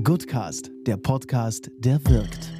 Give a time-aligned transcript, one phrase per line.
[0.00, 2.50] Goodcast, der Podcast, der wirkt.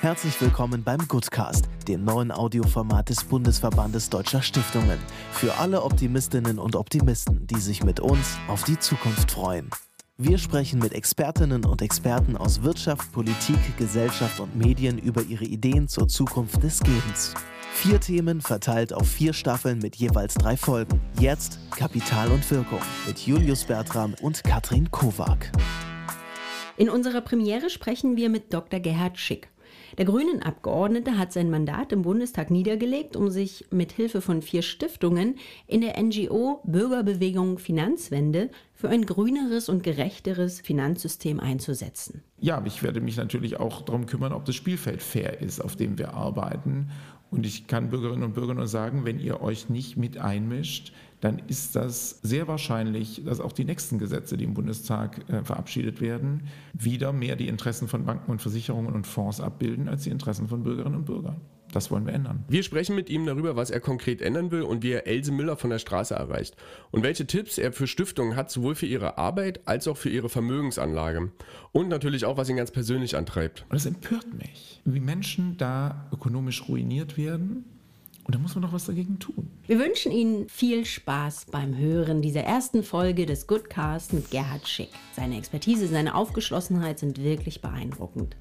[0.00, 4.98] Herzlich willkommen beim Goodcast, dem neuen Audioformat des Bundesverbandes Deutscher Stiftungen.
[5.30, 9.68] Für alle Optimistinnen und Optimisten, die sich mit uns auf die Zukunft freuen.
[10.16, 15.88] Wir sprechen mit Expertinnen und Experten aus Wirtschaft, Politik, Gesellschaft und Medien über ihre Ideen
[15.88, 17.34] zur Zukunft des Gebens.
[17.72, 21.00] Vier Themen verteilt auf vier Staffeln mit jeweils drei Folgen.
[21.18, 25.50] Jetzt Kapital und Wirkung mit Julius Bertram und Katrin Kowak.
[26.76, 28.78] In unserer Premiere sprechen wir mit Dr.
[28.78, 29.48] Gerhard Schick.
[29.96, 34.62] Der grünen Abgeordnete hat sein Mandat im Bundestag niedergelegt, um sich mit Hilfe von vier
[34.62, 35.36] Stiftungen
[35.68, 42.22] in der NGO Bürgerbewegung Finanzwende für ein grüneres und gerechteres Finanzsystem einzusetzen.
[42.40, 45.96] Ja, ich werde mich natürlich auch darum kümmern, ob das Spielfeld fair ist, auf dem
[45.96, 46.90] wir arbeiten.
[47.30, 50.92] Und ich kann Bürgerinnen und Bürgern nur sagen, wenn ihr euch nicht mit einmischt,
[51.24, 56.02] dann ist das sehr wahrscheinlich, dass auch die nächsten Gesetze, die im Bundestag äh, verabschiedet
[56.02, 60.48] werden, wieder mehr die Interessen von Banken und Versicherungen und Fonds abbilden als die Interessen
[60.48, 61.40] von Bürgerinnen und Bürgern.
[61.72, 62.44] Das wollen wir ändern.
[62.48, 65.56] Wir sprechen mit ihm darüber, was er konkret ändern will und wie er Else Müller
[65.56, 66.56] von der Straße erreicht.
[66.90, 70.28] Und welche Tipps er für Stiftungen hat, sowohl für ihre Arbeit als auch für ihre
[70.28, 71.32] Vermögensanlage.
[71.72, 73.64] Und natürlich auch, was ihn ganz persönlich antreibt.
[73.70, 77.64] Und es empört mich, wie Menschen da ökonomisch ruiniert werden
[78.24, 79.50] und da muss man doch was dagegen tun.
[79.66, 84.88] Wir wünschen Ihnen viel Spaß beim Hören dieser ersten Folge des Goodcast mit Gerhard Schick.
[85.14, 88.36] Seine Expertise, seine Aufgeschlossenheit sind wirklich beeindruckend.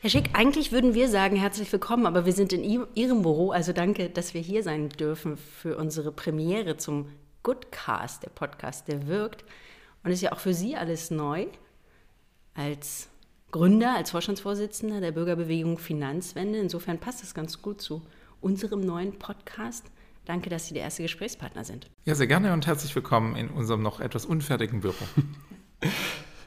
[0.00, 3.72] Herr Schick, eigentlich würden wir sagen, herzlich willkommen, aber wir sind in Ihrem Büro, also
[3.72, 7.08] danke, dass wir hier sein dürfen für unsere Premiere zum
[7.42, 9.44] Goodcast, der Podcast, der wirkt.
[10.02, 11.46] Und ist ja auch für Sie alles neu
[12.54, 13.08] als
[13.50, 16.58] Gründer, als Vorstandsvorsitzender der Bürgerbewegung Finanzwende.
[16.58, 18.02] Insofern passt das ganz gut zu
[18.40, 19.84] unserem neuen Podcast.
[20.24, 21.90] Danke, dass Sie der erste Gesprächspartner sind.
[22.04, 24.94] Ja, sehr gerne und herzlich willkommen in unserem noch etwas unfertigen Büro.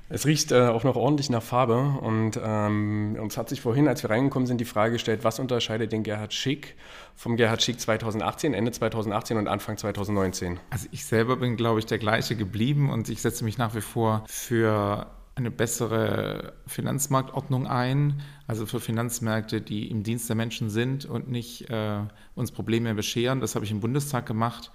[0.10, 4.04] Es riecht äh, auch noch ordentlich nach Farbe und ähm, uns hat sich vorhin, als
[4.04, 6.76] wir reingekommen sind, die Frage gestellt, was unterscheidet den Gerhard Schick
[7.16, 10.60] vom Gerhard Schick 2018, Ende 2018 und Anfang 2019?
[10.70, 13.82] Also ich selber bin, glaube ich, der gleiche geblieben und ich setze mich nach wie
[13.82, 21.06] vor für eine bessere Finanzmarktordnung ein, also für Finanzmärkte, die im Dienst der Menschen sind
[21.06, 22.02] und nicht äh,
[22.36, 23.40] uns Probleme bescheren.
[23.40, 24.72] Das habe ich im Bundestag gemacht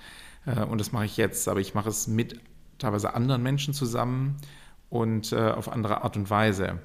[0.46, 2.40] äh, und das mache ich jetzt, aber ich mache es mit
[2.78, 4.36] teilweise anderen Menschen zusammen
[4.88, 6.78] und äh, auf andere Art und Weise.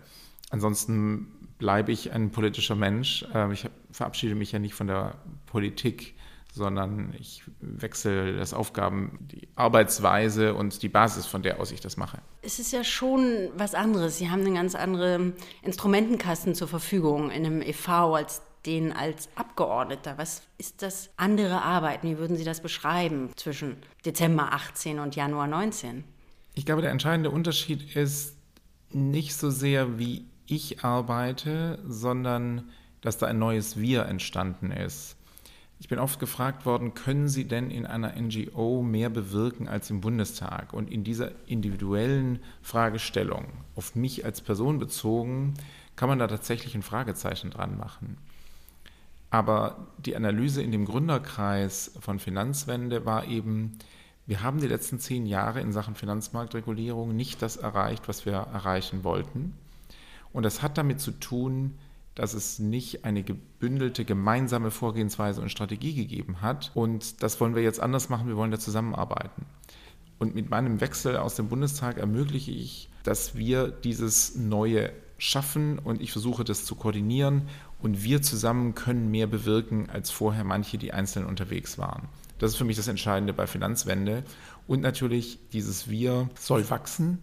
[0.49, 1.27] Ansonsten
[1.57, 3.25] bleibe ich ein politischer Mensch.
[3.33, 5.15] Äh, ich verabschiede mich ja nicht von der
[5.45, 6.15] Politik
[6.53, 11.97] sondern ich wechsle das Aufgaben, die Arbeitsweise und die Basis, von der aus ich das
[11.97, 12.19] mache.
[12.43, 14.19] Es ist ja schon was anderes.
[14.19, 20.17] Sie haben einen ganz anderen Instrumentenkasten zur Verfügung in einem EV als den als Abgeordneter.
[20.17, 22.07] Was ist das andere Arbeiten?
[22.07, 26.03] Wie würden Sie das beschreiben zwischen Dezember 18 und Januar 19?
[26.53, 28.37] Ich glaube, der entscheidende Unterschied ist
[28.91, 32.69] nicht so sehr, wie ich arbeite, sondern
[33.01, 35.17] dass da ein neues Wir entstanden ist.
[35.79, 39.99] Ich bin oft gefragt worden, können Sie denn in einer NGO mehr bewirken als im
[40.01, 40.73] Bundestag?
[40.73, 45.55] Und in dieser individuellen Fragestellung, auf mich als Person bezogen,
[45.95, 48.17] kann man da tatsächlich ein Fragezeichen dran machen.
[49.29, 53.79] Aber die Analyse in dem Gründerkreis von Finanzwende war eben,
[54.25, 59.03] wir haben die letzten zehn Jahre in Sachen Finanzmarktregulierung nicht das erreicht, was wir erreichen
[59.03, 59.53] wollten.
[60.31, 61.77] Und das hat damit zu tun,
[62.15, 66.71] dass es nicht eine gebündelte gemeinsame Vorgehensweise und Strategie gegeben hat.
[66.73, 68.27] Und das wollen wir jetzt anders machen.
[68.27, 69.45] Wir wollen da zusammenarbeiten.
[70.19, 76.01] Und mit meinem Wechsel aus dem Bundestag ermögliche ich, dass wir dieses Neue schaffen und
[76.01, 77.43] ich versuche das zu koordinieren
[77.81, 82.07] und wir zusammen können mehr bewirken, als vorher manche, die einzeln unterwegs waren.
[82.39, 84.23] Das ist für mich das Entscheidende bei Finanzwende.
[84.67, 87.19] Und natürlich, dieses Wir soll wachsen.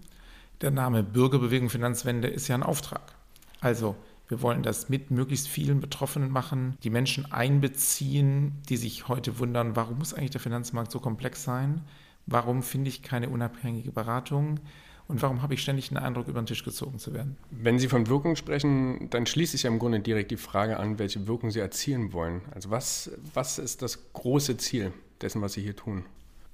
[0.61, 3.15] Der Name Bürgerbewegung Finanzwende ist ja ein Auftrag.
[3.61, 3.97] Also
[4.31, 9.75] wir wollen das mit möglichst vielen Betroffenen machen, die Menschen einbeziehen, die sich heute wundern,
[9.75, 11.81] warum muss eigentlich der Finanzmarkt so komplex sein?
[12.27, 14.61] Warum finde ich keine unabhängige Beratung?
[15.09, 17.37] Und warum habe ich ständig den Eindruck, über den Tisch gezogen zu werden?
[17.51, 21.01] Wenn Sie von Wirkung sprechen, dann schließt sich ja im Grunde direkt die Frage an,
[21.01, 22.43] welche Wirkung Sie erzielen wollen.
[22.55, 26.05] Also was, was ist das große Ziel dessen, was Sie hier tun?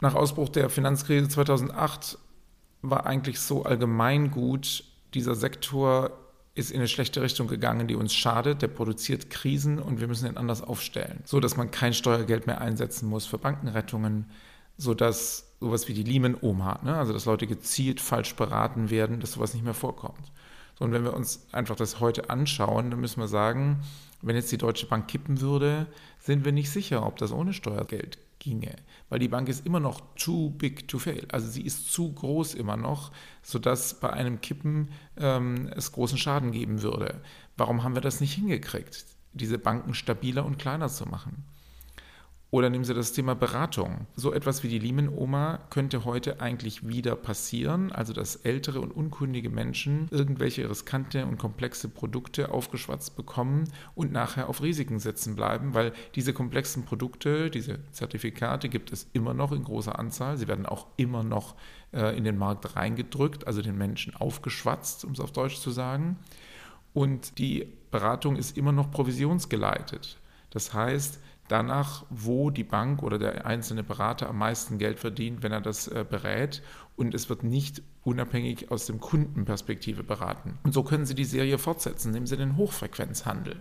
[0.00, 2.18] Nach Ausbruch der Finanzkrise 2008
[2.80, 6.12] war eigentlich so allgemein gut, dieser Sektor
[6.56, 8.62] ist in eine schlechte Richtung gegangen, die uns schadet.
[8.62, 12.60] Der produziert Krisen und wir müssen ihn anders aufstellen, so dass man kein Steuergeld mehr
[12.60, 14.26] einsetzen muss für Bankenrettungen,
[14.78, 16.96] so dass sowas wie die Lehman-Oma, ne?
[16.96, 20.32] also dass Leute gezielt falsch beraten werden, dass sowas nicht mehr vorkommt.
[20.78, 23.82] So, und wenn wir uns einfach das heute anschauen, dann müssen wir sagen,
[24.22, 25.86] wenn jetzt die Deutsche Bank kippen würde,
[26.18, 28.76] sind wir nicht sicher, ob das ohne Steuergeld ginge,
[29.08, 31.26] weil die Bank ist immer noch too big to fail.
[31.30, 33.12] Also sie ist zu groß immer noch,
[33.42, 37.20] sodass bei einem Kippen ähm, es großen Schaden geben würde.
[37.56, 41.44] Warum haben wir das nicht hingekriegt, diese Banken stabiler und kleiner zu machen?
[42.56, 44.06] Oder nehmen Sie das Thema Beratung.
[44.16, 49.50] So etwas wie die Lehman-Oma könnte heute eigentlich wieder passieren, also dass ältere und unkundige
[49.50, 53.64] Menschen irgendwelche riskante und komplexe Produkte aufgeschwatzt bekommen
[53.94, 59.34] und nachher auf Risiken sitzen bleiben, weil diese komplexen Produkte, diese Zertifikate gibt es immer
[59.34, 60.38] noch in großer Anzahl.
[60.38, 61.56] Sie werden auch immer noch
[61.92, 66.16] äh, in den Markt reingedrückt, also den Menschen aufgeschwatzt, um es auf Deutsch zu sagen.
[66.94, 70.16] Und die Beratung ist immer noch provisionsgeleitet.
[70.48, 71.18] Das heißt,
[71.48, 75.88] danach, wo die Bank oder der einzelne Berater am meisten Geld verdient, wenn er das
[75.88, 76.62] äh, berät.
[76.96, 80.58] Und es wird nicht unabhängig aus dem Kundenperspektive beraten.
[80.62, 82.12] Und so können Sie die Serie fortsetzen.
[82.12, 83.56] Nehmen Sie den Hochfrequenzhandel.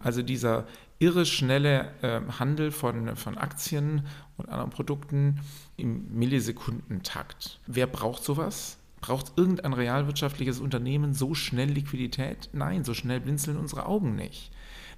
[0.00, 0.66] Also dieser
[0.98, 4.06] irre schnelle äh, Handel von, von Aktien
[4.36, 5.40] und anderen Produkten
[5.76, 7.60] im Millisekundentakt.
[7.66, 8.78] Wer braucht sowas?
[9.00, 12.50] Braucht irgendein realwirtschaftliches Unternehmen so schnell Liquidität?
[12.52, 14.52] Nein, so schnell blinzeln unsere Augen nicht.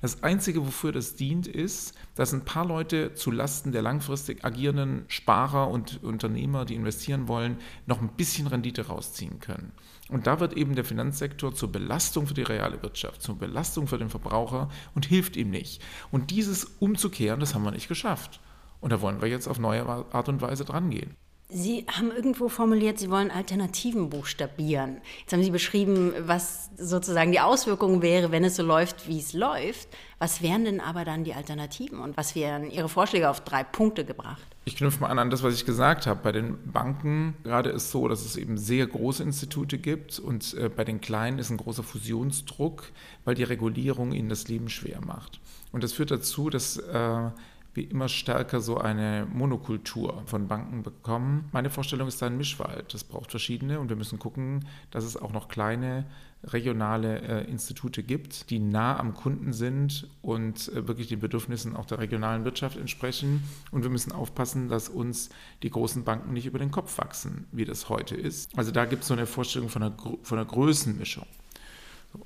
[0.05, 5.07] Das Einzige, wofür das dient, ist, dass ein paar Leute zu Lasten der langfristig agierenden
[5.09, 7.57] Sparer und Unternehmer, die investieren wollen,
[7.87, 9.73] noch ein bisschen Rendite rausziehen können.
[10.11, 13.97] Und da wird eben der Finanzsektor zur Belastung für die reale Wirtschaft, zur Belastung für
[13.97, 15.83] den Verbraucher und hilft ihm nicht.
[16.11, 18.41] Und dieses umzukehren, das haben wir nicht geschafft.
[18.83, 21.17] Und da wollen wir jetzt auf neue Art und Weise drangehen.
[21.51, 25.03] Sie haben irgendwo formuliert, Sie wollen Alternativen buchstabieren.
[25.21, 29.35] Jetzt haben Sie beschrieben, was sozusagen die Auswirkung wäre, wenn es so läuft, wie es
[29.35, 29.89] läuft.
[30.19, 34.07] Was wären denn aber dann die Alternativen und was wären Ihre Vorschläge auf drei Punkte
[34.07, 34.43] gebracht?
[34.65, 36.21] Ich knüpfe mal an an das, was ich gesagt habe.
[36.23, 40.55] Bei den Banken gerade ist es so, dass es eben sehr große Institute gibt und
[40.55, 42.85] äh, bei den kleinen ist ein großer Fusionsdruck,
[43.27, 45.41] weil die Regulierung ihnen das Leben schwer macht.
[45.73, 47.31] Und das führt dazu, dass äh,
[47.75, 51.49] wir immer stärker so eine Monokultur von Banken bekommen.
[51.53, 52.95] Meine Vorstellung ist da ein Mischwald.
[52.95, 56.07] Das braucht verschiedene und wir müssen gucken, dass es auch noch kleine
[56.47, 61.87] regionale äh, Institute gibt, die nah am Kunden sind und äh, wirklich den Bedürfnissen auch
[61.87, 63.43] der regionalen Wirtschaft entsprechen.
[63.71, 65.31] Und wir müssen aufpassen, dass uns
[65.63, 68.57] die großen Banken nicht über den Kopf wachsen, wie das heute ist.
[68.59, 71.27] Also da gibt es so eine Vorstellung von einer, von einer Größenmischung.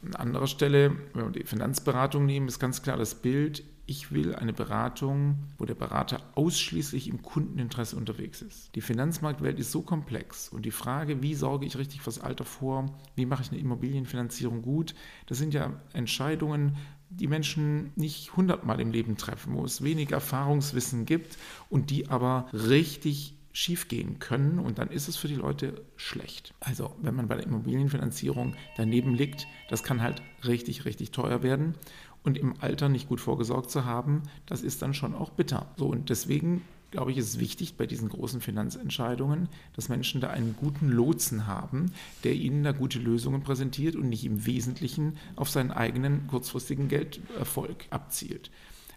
[0.03, 4.35] An anderer Stelle, wenn wir die Finanzberatung nehmen, ist ganz klar das Bild, ich will
[4.35, 8.75] eine Beratung, wo der Berater ausschließlich im Kundeninteresse unterwegs ist.
[8.75, 12.95] Die Finanzmarktwelt ist so komplex und die Frage, wie sorge ich richtig fürs Alter vor,
[13.17, 14.95] wie mache ich eine Immobilienfinanzierung gut,
[15.27, 16.77] das sind ja Entscheidungen,
[17.09, 21.39] die Menschen nicht hundertmal im Leben treffen, wo es wenig Erfahrungswissen gibt
[21.71, 26.55] und die aber richtig schiefgehen können und dann ist es für die Leute schlecht.
[26.61, 31.75] Also wenn man bei der Immobilienfinanzierung daneben liegt, das kann halt richtig, richtig teuer werden
[32.23, 35.67] und im Alter nicht gut vorgesorgt zu haben, das ist dann schon auch bitter.
[35.77, 40.57] So und deswegen glaube ich, ist wichtig bei diesen großen Finanzentscheidungen, dass Menschen da einen
[40.57, 41.93] guten Lotsen haben,
[42.25, 47.85] der ihnen da gute Lösungen präsentiert und nicht im Wesentlichen auf seinen eigenen kurzfristigen Gelderfolg
[47.91, 48.51] abzielt.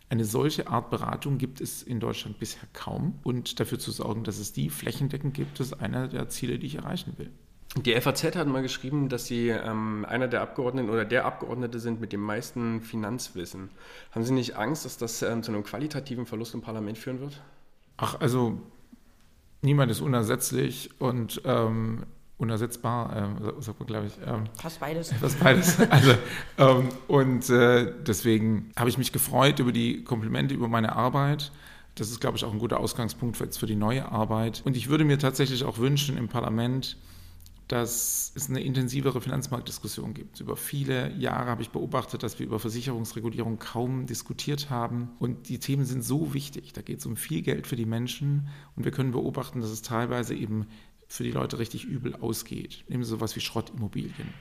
[0.10, 4.40] Eine solche Art Beratung gibt es in Deutschland bisher kaum und dafür zu sorgen, dass
[4.40, 7.32] es die flächendeckend gibt, ist einer der Ziele, die ich erreichen will.
[7.78, 12.02] Die FAZ hat mal geschrieben, dass Sie ähm, einer der Abgeordneten oder der Abgeordnete sind
[12.02, 13.70] mit dem meisten Finanzwissen.
[14.12, 17.42] Haben Sie nicht Angst, dass das ähm, zu einem qualitativen Verlust im Parlament führen wird?
[17.96, 18.60] Ach, also
[19.62, 22.04] niemand ist unersetzlich und ähm,
[22.38, 24.14] unersetzbar, äh, sagt man, glaube ich.
[24.28, 25.14] Ähm, fast beides.
[25.22, 25.78] Fast beides.
[25.90, 26.14] Also,
[26.58, 31.54] ähm, und äh, deswegen habe ich mich gefreut über die Komplimente über meine Arbeit.
[31.96, 34.62] Das ist, glaube ich, auch ein guter Ausgangspunkt für, jetzt für die neue Arbeit.
[34.66, 36.98] Und ich würde mir tatsächlich auch wünschen im Parlament,
[37.72, 40.42] dass es eine intensivere Finanzmarktdiskussion gibt.
[40.42, 45.12] Über viele Jahre habe ich beobachtet, dass wir über Versicherungsregulierung kaum diskutiert haben.
[45.20, 46.74] Und die Themen sind so wichtig.
[46.74, 48.50] Da geht es um viel Geld für die Menschen.
[48.76, 50.68] Und wir können beobachten, dass es teilweise eben
[51.08, 52.84] für die Leute richtig übel ausgeht.
[52.90, 54.34] Nehmen Sie sowas wie Schrottimmobilien.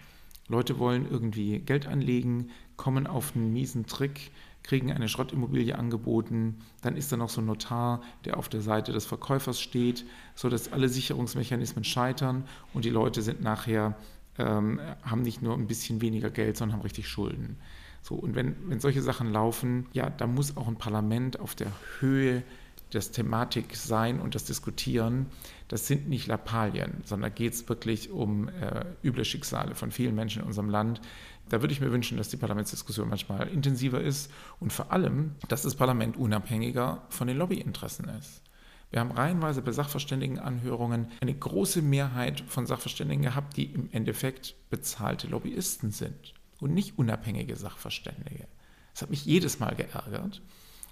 [0.48, 4.32] Leute wollen irgendwie Geld anlegen, kommen auf einen miesen Trick,
[4.70, 8.92] kriegen eine Schrottimmobilie angeboten, dann ist da noch so ein Notar, der auf der Seite
[8.92, 13.96] des Verkäufers steht, sodass alle Sicherungsmechanismen scheitern und die Leute sind nachher,
[14.38, 17.56] ähm, haben nicht nur ein bisschen weniger Geld, sondern haben richtig Schulden.
[18.02, 21.72] So, und wenn, wenn solche Sachen laufen, ja, da muss auch ein Parlament auf der
[21.98, 22.44] Höhe
[22.90, 25.26] das Thematik sein und das Diskutieren,
[25.68, 30.42] das sind nicht Lappalien, sondern geht es wirklich um äh, üble Schicksale von vielen Menschen
[30.42, 31.00] in unserem Land.
[31.48, 35.62] Da würde ich mir wünschen, dass die Parlamentsdiskussion manchmal intensiver ist und vor allem, dass
[35.62, 38.42] das Parlament unabhängiger von den Lobbyinteressen ist.
[38.90, 45.28] Wir haben reihenweise bei Sachverständigenanhörungen eine große Mehrheit von Sachverständigen gehabt, die im Endeffekt bezahlte
[45.28, 48.48] Lobbyisten sind und nicht unabhängige Sachverständige.
[48.92, 50.42] Das hat mich jedes Mal geärgert.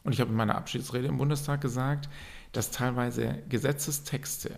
[0.09, 2.09] Und ich habe in meiner Abschiedsrede im Bundestag gesagt,
[2.53, 4.53] dass teilweise Gesetzestexte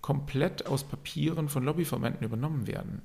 [0.00, 3.02] komplett aus Papieren von Lobbyverbänden übernommen werden.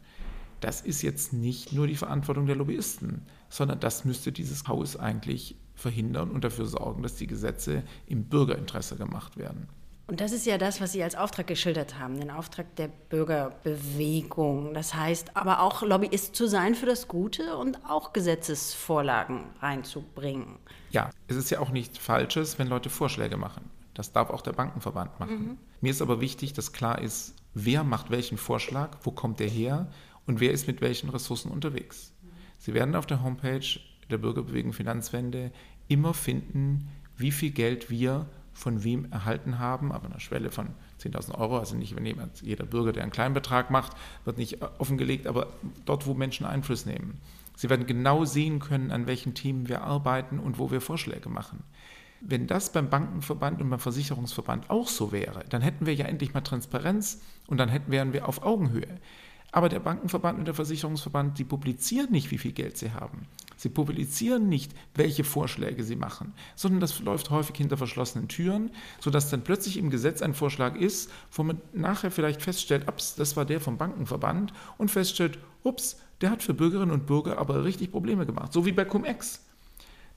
[0.59, 5.55] Das ist jetzt nicht nur die Verantwortung der Lobbyisten, sondern das müsste dieses Haus eigentlich
[5.75, 9.67] verhindern und dafür sorgen, dass die Gesetze im Bürgerinteresse gemacht werden.
[10.05, 14.73] Und das ist ja das, was Sie als Auftrag geschildert haben, den Auftrag der Bürgerbewegung.
[14.73, 20.57] Das heißt aber auch Lobbyist zu sein für das Gute und auch Gesetzesvorlagen reinzubringen.
[20.91, 23.69] Ja, es ist ja auch nichts Falsches, wenn Leute Vorschläge machen.
[23.93, 25.47] Das darf auch der Bankenverband machen.
[25.47, 25.57] Mhm.
[25.79, 29.89] Mir ist aber wichtig, dass klar ist, wer macht welchen Vorschlag, wo kommt der her
[30.25, 32.11] und wer ist mit welchen Ressourcen unterwegs.
[32.57, 33.79] Sie werden auf der Homepage
[34.09, 35.51] der Bürgerbewegung Finanzwende
[35.87, 40.67] immer finden, wie viel Geld wir von wem erhalten haben, aber eine Schwelle von
[41.01, 45.27] 10.000 Euro, also nicht jemand, jeder Bürger, der einen kleinen Betrag macht, wird nicht offengelegt,
[45.27, 45.47] aber
[45.85, 47.19] dort, wo Menschen Einfluss nehmen.
[47.55, 51.63] Sie werden genau sehen können, an welchen Themen wir arbeiten und wo wir Vorschläge machen.
[52.21, 56.33] Wenn das beim Bankenverband und beim Versicherungsverband auch so wäre, dann hätten wir ja endlich
[56.33, 58.87] mal Transparenz und dann hätten, wären wir auf Augenhöhe.
[59.51, 63.27] Aber der Bankenverband und der Versicherungsverband, die publizieren nicht, wie viel Geld sie haben.
[63.63, 69.29] Sie publizieren nicht, welche Vorschläge sie machen, sondern das läuft häufig hinter verschlossenen Türen, sodass
[69.29, 73.45] dann plötzlich im Gesetz ein Vorschlag ist, wo man nachher vielleicht feststellt, ups, das war
[73.45, 78.25] der vom Bankenverband und feststellt, ups, der hat für Bürgerinnen und Bürger aber richtig Probleme
[78.25, 79.45] gemacht, so wie bei Cum-Ex.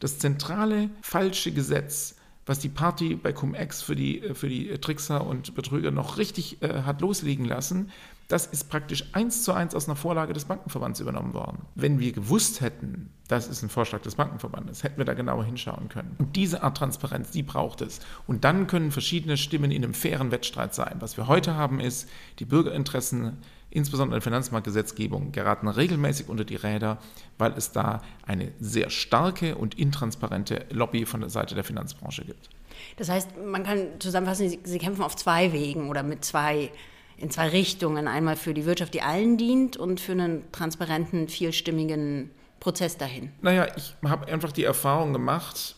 [0.00, 5.54] Das zentrale falsche Gesetz, was die Party bei Cum-Ex für die, für die Trickser und
[5.54, 7.90] Betrüger noch richtig äh, hat loslegen lassen,
[8.28, 11.58] das ist praktisch eins zu eins aus einer Vorlage des Bankenverbands übernommen worden.
[11.76, 15.88] Wenn wir gewusst hätten, das ist ein Vorschlag des Bankenverbandes, hätten wir da genauer hinschauen
[15.88, 16.16] können.
[16.18, 18.00] Und diese Art Transparenz, die braucht es.
[18.26, 20.96] Und dann können verschiedene Stimmen in einem fairen Wettstreit sein.
[20.98, 22.08] Was wir heute haben, ist,
[22.40, 23.38] die Bürgerinteressen,
[23.76, 26.98] insbesondere in der Finanzmarktgesetzgebung, geraten regelmäßig unter die Räder,
[27.38, 32.48] weil es da eine sehr starke und intransparente Lobby von der Seite der Finanzbranche gibt.
[32.96, 36.70] Das heißt, man kann zusammenfassen, Sie, Sie kämpfen auf zwei Wegen oder mit zwei
[37.18, 38.08] in zwei Richtungen.
[38.08, 42.30] Einmal für die Wirtschaft, die allen dient und für einen transparenten, vielstimmigen
[42.60, 43.30] Prozess dahin.
[43.42, 45.76] Naja, ich habe einfach die Erfahrung gemacht,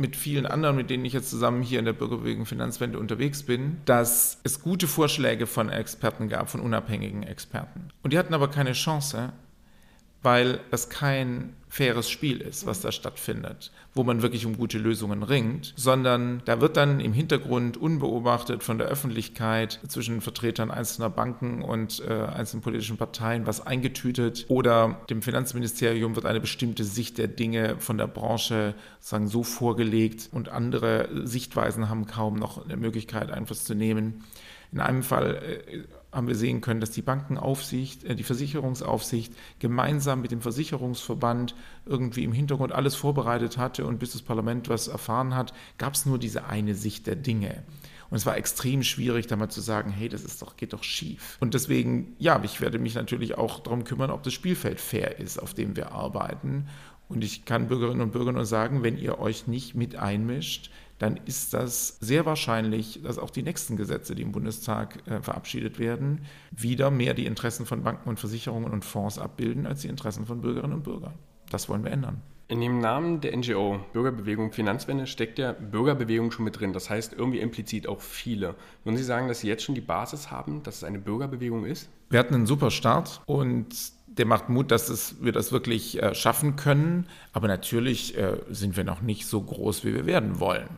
[0.00, 3.76] mit vielen anderen, mit denen ich jetzt zusammen hier in der Bürgerbewegung Finanzwende unterwegs bin,
[3.84, 7.88] dass es gute Vorschläge von Experten gab, von unabhängigen Experten.
[8.02, 9.32] Und die hatten aber keine Chance,
[10.22, 15.22] weil das kein faires Spiel ist, was da stattfindet, wo man wirklich um gute Lösungen
[15.22, 21.62] ringt, sondern da wird dann im Hintergrund unbeobachtet von der Öffentlichkeit zwischen Vertretern einzelner Banken
[21.62, 27.28] und äh, einzelnen politischen Parteien was eingetütet oder dem Finanzministerium wird eine bestimmte Sicht der
[27.28, 33.30] Dinge von der Branche sagen so vorgelegt und andere Sichtweisen haben kaum noch eine Möglichkeit
[33.30, 34.24] Einfluss zu nehmen.
[34.72, 40.20] In einem Fall äh, haben wir sehen können, dass die Bankenaufsicht, äh, die Versicherungsaufsicht gemeinsam
[40.22, 41.54] mit dem Versicherungsverband
[41.86, 46.06] irgendwie im Hintergrund alles vorbereitet hatte und bis das Parlament was erfahren hat, gab es
[46.06, 47.62] nur diese eine Sicht der Dinge.
[48.10, 50.82] Und es war extrem schwierig, da mal zu sagen, hey, das ist doch, geht doch
[50.82, 51.38] schief.
[51.38, 55.40] Und deswegen, ja, ich werde mich natürlich auch darum kümmern, ob das Spielfeld fair ist,
[55.40, 56.66] auf dem wir arbeiten.
[57.08, 61.18] Und ich kann Bürgerinnen und Bürgern nur sagen, wenn ihr euch nicht mit einmischt, dann
[61.24, 66.26] ist das sehr wahrscheinlich, dass auch die nächsten Gesetze, die im Bundestag äh, verabschiedet werden,
[66.50, 70.42] wieder mehr die Interessen von Banken und Versicherungen und Fonds abbilden als die Interessen von
[70.42, 71.14] Bürgerinnen und Bürgern.
[71.48, 72.20] Das wollen wir ändern.
[72.48, 76.74] In dem Namen der NGO Bürgerbewegung Finanzwende steckt ja Bürgerbewegung schon mit drin.
[76.74, 78.56] Das heißt irgendwie implizit auch viele.
[78.84, 81.88] Würden Sie sagen, dass Sie jetzt schon die Basis haben, dass es eine Bürgerbewegung ist?
[82.10, 83.68] Wir hatten einen super Start und
[84.16, 87.06] der macht Mut, dass es, wir das wirklich äh, schaffen können.
[87.32, 90.68] Aber natürlich äh, sind wir noch nicht so groß, wie wir werden wollen.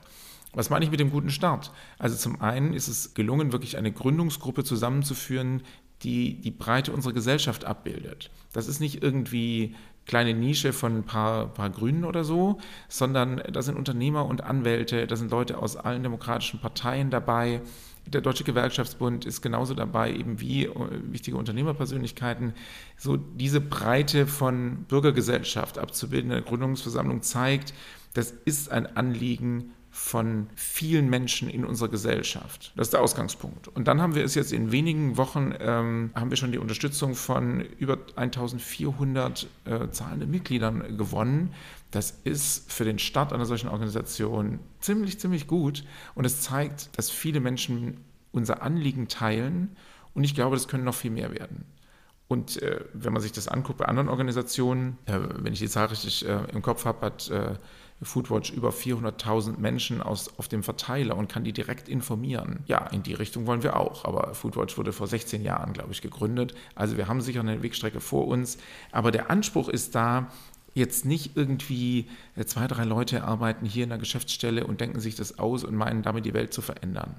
[0.54, 1.72] Was meine ich mit dem guten Start?
[1.98, 5.62] Also zum einen ist es gelungen, wirklich eine Gründungsgruppe zusammenzuführen,
[6.02, 8.30] die die Breite unserer Gesellschaft abbildet.
[8.52, 9.74] Das ist nicht irgendwie
[10.04, 12.58] kleine Nische von ein paar, paar Grünen oder so,
[12.88, 17.62] sondern da sind Unternehmer und Anwälte, da sind Leute aus allen demokratischen Parteien dabei.
[18.06, 20.72] Der Deutsche Gewerkschaftsbund ist genauso dabei, eben wie äh,
[21.04, 22.54] wichtige Unternehmerpersönlichkeiten.
[22.96, 27.74] So diese Breite von Bürgergesellschaft abzubilden in der Gründungsversammlung zeigt,
[28.14, 32.72] das ist ein Anliegen von vielen Menschen in unserer Gesellschaft.
[32.76, 33.68] Das ist der Ausgangspunkt.
[33.68, 37.14] Und dann haben wir es jetzt in wenigen Wochen, ähm, haben wir schon die Unterstützung
[37.14, 41.52] von über 1400 äh, zahlenden Mitgliedern gewonnen.
[41.92, 45.84] Das ist für den Start einer solchen Organisation ziemlich, ziemlich gut.
[46.14, 47.98] Und es zeigt, dass viele Menschen
[48.32, 49.76] unser Anliegen teilen.
[50.14, 51.64] Und ich glaube, das können noch viel mehr werden.
[52.28, 55.86] Und äh, wenn man sich das anguckt bei anderen Organisationen, äh, wenn ich die Zahl
[55.86, 57.56] richtig äh, im Kopf habe, hat äh,
[58.00, 62.60] Foodwatch über 400.000 Menschen aus, auf dem Verteiler und kann die direkt informieren.
[62.66, 64.06] Ja, in die Richtung wollen wir auch.
[64.06, 66.54] Aber Foodwatch wurde vor 16 Jahren, glaube ich, gegründet.
[66.74, 68.56] Also wir haben sicher eine Wegstrecke vor uns.
[68.90, 70.30] Aber der Anspruch ist da,
[70.74, 75.14] jetzt nicht irgendwie äh, zwei, drei Leute arbeiten hier in der Geschäftsstelle und denken sich
[75.14, 77.16] das aus und meinen damit die Welt zu verändern.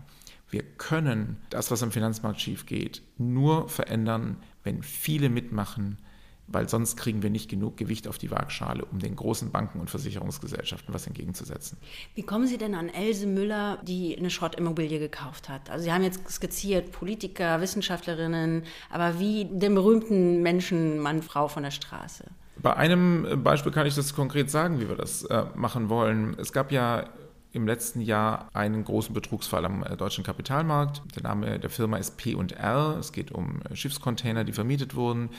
[0.49, 5.97] Wir können das, was am Finanzmarkt schief geht, nur verändern, wenn viele mitmachen,
[6.45, 9.89] weil sonst kriegen wir nicht genug Gewicht auf die Waagschale, um den großen Banken und
[9.89, 11.77] Versicherungsgesellschaften was entgegenzusetzen.
[12.15, 15.69] Wie kommen Sie denn an Else Müller, die eine Schrottimmobilie gekauft hat?
[15.69, 21.63] Also Sie haben jetzt skizziert Politiker, Wissenschaftlerinnen, aber wie den berühmten Menschen, Mann, Frau von
[21.63, 22.25] der Straße?
[22.63, 26.35] Bei einem Beispiel kann ich das konkret sagen, wie wir das äh, machen wollen.
[26.39, 27.03] Es gab ja
[27.51, 31.01] im letzten Jahr einen großen Betrugsfall am äh, deutschen Kapitalmarkt.
[31.15, 32.97] Der Name der Firma ist P&R.
[32.97, 35.29] Es geht um äh, Schiffscontainer, die vermietet wurden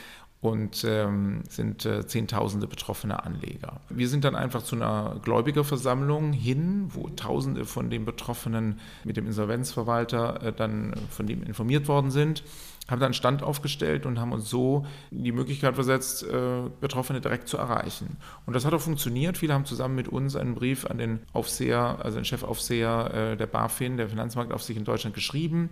[0.45, 3.81] und ähm, sind äh, Zehntausende betroffene Anleger.
[3.89, 9.27] Wir sind dann einfach zu einer Gläubigerversammlung hin, wo Tausende von den Betroffenen mit dem
[9.27, 12.45] Insolvenzverwalter äh, dann von dem informiert worden sind,
[12.89, 17.57] haben dann Stand aufgestellt und haben uns so die Möglichkeit versetzt, äh, Betroffene direkt zu
[17.57, 18.19] erreichen.
[18.45, 19.39] Und das hat auch funktioniert.
[19.39, 23.47] Viele haben zusammen mit uns einen Brief an den Aufseher, also den Chefaufseher äh, der
[23.47, 25.71] BaFin, der Finanzmarktaufsicht in Deutschland, geschrieben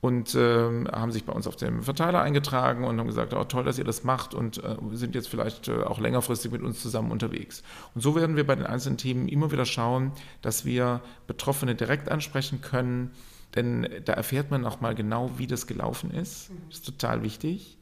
[0.00, 3.64] und äh, haben sich bei uns auf dem Verteiler eingetragen und haben gesagt, oh, toll,
[3.64, 7.10] dass ihr das macht und äh, sind jetzt vielleicht äh, auch längerfristig mit uns zusammen
[7.10, 7.62] unterwegs.
[7.94, 10.12] Und so werden wir bei den einzelnen Themen immer wieder schauen,
[10.42, 13.10] dass wir Betroffene direkt ansprechen können,
[13.54, 16.50] denn da erfährt man auch mal genau, wie das gelaufen ist.
[16.68, 17.78] Das ist total wichtig.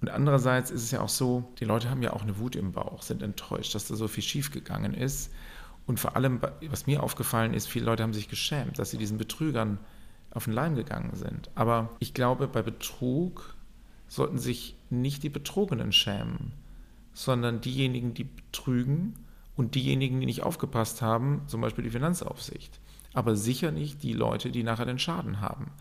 [0.00, 2.72] Und andererseits ist es ja auch so, die Leute haben ja auch eine Wut im
[2.72, 5.32] Bauch, sind enttäuscht, dass da so viel schiefgegangen ist.
[5.86, 9.16] Und vor allem, was mir aufgefallen ist, viele Leute haben sich geschämt, dass sie diesen
[9.16, 9.78] Betrügern
[10.36, 11.50] auf den Leim gegangen sind.
[11.54, 13.54] Aber ich glaube, bei Betrug
[14.08, 16.52] sollten sich nicht die Betrogenen schämen,
[17.12, 19.14] sondern diejenigen, die betrügen
[19.56, 22.78] und diejenigen, die nicht aufgepasst haben, zum Beispiel die Finanzaufsicht.
[23.14, 25.72] Aber sicher nicht die Leute, die nachher den Schaden haben.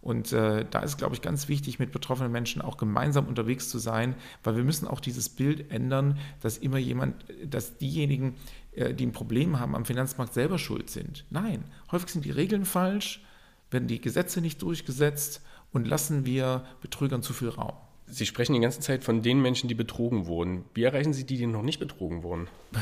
[0.00, 3.78] Und äh, da ist, glaube ich, ganz wichtig, mit betroffenen Menschen auch gemeinsam unterwegs zu
[3.78, 8.36] sein, weil wir müssen auch dieses Bild ändern, dass immer jemand, dass diejenigen,
[8.72, 11.24] äh, die ein Problem haben, am Finanzmarkt selber schuld sind.
[11.30, 13.24] Nein, häufig sind die Regeln falsch
[13.74, 17.74] werden die Gesetze nicht durchgesetzt und lassen wir Betrügern zu viel Raum.
[18.06, 20.64] Sie sprechen die ganze Zeit von den Menschen, die betrogen wurden.
[20.74, 22.48] Wie erreichen Sie die, die noch nicht betrogen wurden?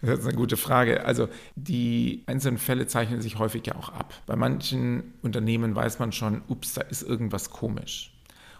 [0.00, 1.06] Das ist eine gute Frage.
[1.06, 4.12] Also die einzelnen Fälle zeichnen sich häufig ja auch ab.
[4.26, 8.12] Bei manchen Unternehmen weiß man schon, ups, da ist irgendwas komisch.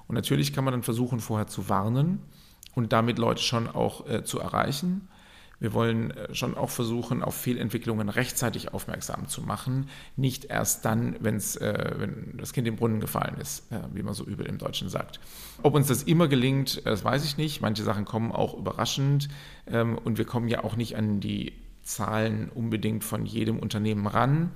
[0.07, 2.21] Und natürlich kann man dann versuchen, vorher zu warnen
[2.75, 5.09] und damit Leute schon auch äh, zu erreichen.
[5.61, 11.17] Wir wollen äh, schon auch versuchen, auf Fehlentwicklungen rechtzeitig aufmerksam zu machen, nicht erst dann,
[11.21, 14.59] wenn's, äh, wenn das Kind im Brunnen gefallen ist, äh, wie man so übel im
[14.59, 15.21] Deutschen sagt.
[15.63, 17.61] Ob uns das immer gelingt, das weiß ich nicht.
[17.61, 19.29] Manche Sachen kommen auch überraschend
[19.67, 24.51] ähm, und wir kommen ja auch nicht an die Zahlen unbedingt von jedem Unternehmen ran.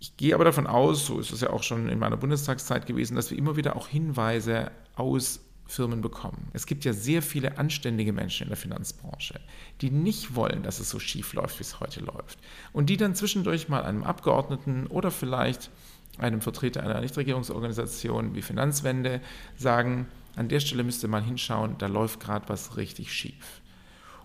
[0.00, 3.16] Ich gehe aber davon aus, so ist es ja auch schon in meiner Bundestagszeit gewesen,
[3.16, 6.48] dass wir immer wieder auch Hinweise aus Firmen bekommen.
[6.54, 9.38] Es gibt ja sehr viele anständige Menschen in der Finanzbranche,
[9.82, 12.38] die nicht wollen, dass es so schief läuft, wie es heute läuft.
[12.72, 15.70] Und die dann zwischendurch mal einem Abgeordneten oder vielleicht
[16.16, 19.20] einem Vertreter einer Nichtregierungsorganisation wie Finanzwende
[19.56, 23.60] sagen, an der Stelle müsste man hinschauen, da läuft gerade was richtig schief.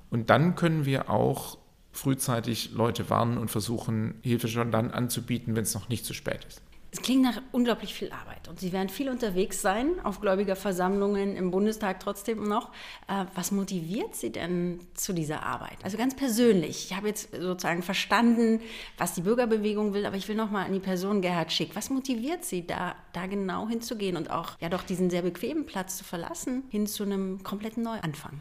[0.09, 1.57] Und dann können wir auch
[1.91, 6.45] frühzeitig Leute warnen und versuchen, Hilfe schon dann anzubieten, wenn es noch nicht zu spät
[6.45, 6.61] ist.
[6.93, 11.49] Es klingt nach unglaublich viel Arbeit und Sie werden viel unterwegs sein auf Gläubigerversammlungen im
[11.49, 12.69] Bundestag trotzdem noch.
[13.07, 15.77] Äh, was motiviert Sie denn zu dieser Arbeit?
[15.81, 16.85] Also ganz persönlich.
[16.85, 18.61] Ich habe jetzt sozusagen verstanden,
[18.99, 21.75] was die Bürgerbewegung will, aber ich will noch mal an die Person Gerhard Schick.
[21.75, 25.97] Was motiviert Sie da, da genau hinzugehen und auch ja doch diesen sehr bequemen Platz
[25.97, 28.39] zu verlassen hin zu einem kompletten Neuanfang?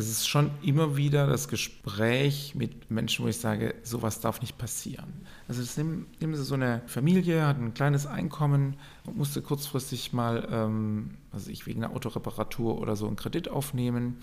[0.00, 4.58] Es ist schon immer wieder das Gespräch mit Menschen, wo ich sage, sowas darf nicht
[4.58, 5.12] passieren.
[5.48, 10.12] Also das nehmen, nehmen Sie so eine Familie, hat ein kleines Einkommen und musste kurzfristig
[10.12, 14.18] mal, ähm, also ich wegen einer Autoreparatur oder so einen Kredit aufnehmen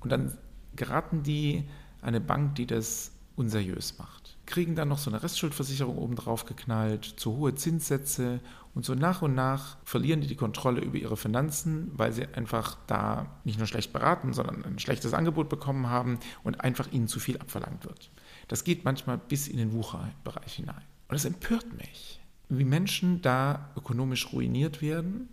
[0.00, 0.36] und dann
[0.76, 1.64] geraten die
[2.02, 4.36] eine Bank, die das unseriös macht.
[4.46, 8.40] Kriegen dann noch so eine Restschuldversicherung obendrauf geknallt, zu hohe Zinssätze
[8.74, 12.76] und so nach und nach verlieren die die Kontrolle über ihre Finanzen, weil sie einfach
[12.86, 17.18] da nicht nur schlecht beraten, sondern ein schlechtes Angebot bekommen haben und einfach ihnen zu
[17.18, 18.10] viel abverlangt wird.
[18.48, 20.82] Das geht manchmal bis in den Wucherbereich hinein.
[21.08, 25.28] Und das empört mich, wie Menschen da ökonomisch ruiniert werden.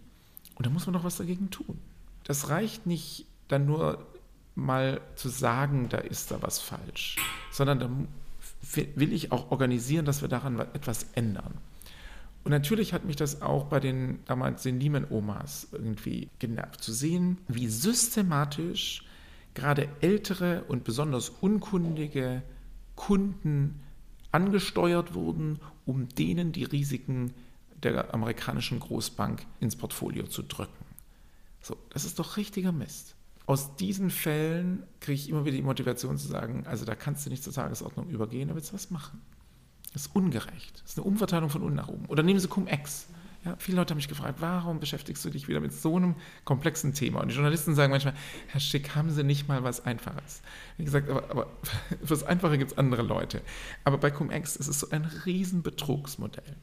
[0.55, 1.77] Und da muss man doch was dagegen tun.
[2.23, 4.05] Das reicht nicht dann nur
[4.57, 7.15] mal zu sagen, da ist da was falsch,
[7.51, 7.89] sondern da
[8.95, 11.53] will ich auch organisieren, dass wir daran etwas ändern.
[12.43, 17.37] Und natürlich hat mich das auch bei den damals den Lehman-Omas irgendwie genervt, zu sehen,
[17.47, 19.05] wie systematisch
[19.53, 22.41] gerade ältere und besonders unkundige
[22.95, 23.81] Kunden
[24.31, 27.33] angesteuert wurden, um denen die Risiken
[27.83, 30.85] der amerikanischen Großbank ins Portfolio zu drücken.
[31.61, 33.15] So, das ist doch richtiger Mist.
[33.47, 37.29] Aus diesen Fällen kriege ich immer wieder die Motivation zu sagen, also da kannst du
[37.29, 39.21] nicht zur Tagesordnung übergehen, da willst du was machen.
[39.93, 40.81] Das ist ungerecht.
[40.83, 42.05] Das ist eine Umverteilung von unten nach oben.
[42.07, 43.07] Oder nehmen Sie Cum-Ex.
[43.45, 46.93] Ja, viele Leute haben mich gefragt, warum beschäftigst du dich wieder mit so einem komplexen
[46.93, 47.21] Thema?
[47.21, 48.15] Und die Journalisten sagen manchmal,
[48.47, 50.41] Herr Schick, haben Sie nicht mal was Einfaches?
[50.75, 51.47] Wie gesagt, aber, aber
[52.01, 53.41] für das Einfache gibt es andere Leute.
[53.85, 56.57] Aber bei Cum-Ex ist es so ein Riesenbetrugsmodell.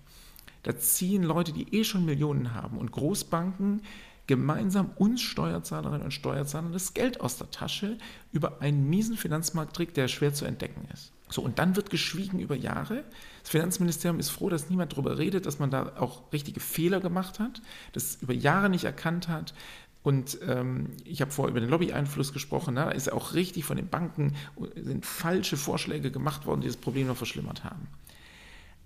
[0.64, 3.80] Da ziehen Leute, die eh schon Millionen haben und Großbanken
[4.26, 7.98] gemeinsam uns Steuerzahlerinnen und Steuerzahler das Geld aus der Tasche
[8.32, 11.12] über einen miesen Finanzmarkttrick, der schwer zu entdecken ist.
[11.28, 13.04] So, und dann wird geschwiegen über Jahre.
[13.42, 17.38] Das Finanzministerium ist froh, dass niemand darüber redet, dass man da auch richtige Fehler gemacht
[17.38, 17.60] hat,
[17.92, 19.54] das über Jahre nicht erkannt hat.
[20.02, 22.74] Und ähm, ich habe vorher über den Lobby-Einfluss gesprochen.
[22.74, 22.84] Ne?
[22.84, 24.34] Da ist ja auch richtig von den Banken
[24.76, 27.88] sind falsche Vorschläge gemacht worden, die das Problem noch verschlimmert haben.